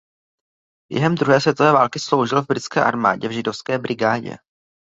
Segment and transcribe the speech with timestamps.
[0.91, 4.35] Během druhé světové války sloužil v britské armádě v Židovské brigádě.